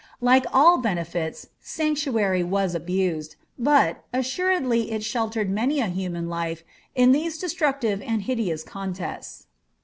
[0.19, 6.63] Like all benefits, sanctuary was abused, but, assuredly it sheltered many a htuuan life
[6.95, 9.45] in these destructive and hideous contests.